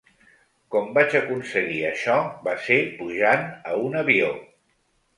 [0.75, 2.17] Com vaig aconseguir això,
[2.49, 4.37] va ser pujant a un avió.